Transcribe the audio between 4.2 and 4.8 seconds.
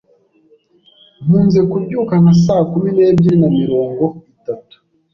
itatu.